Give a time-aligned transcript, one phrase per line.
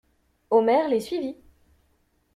[0.49, 1.37] Omer les suivit.